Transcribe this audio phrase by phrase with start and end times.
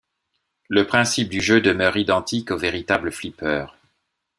[0.67, 3.67] Le principe de jeu demeure identique au véritable flipper.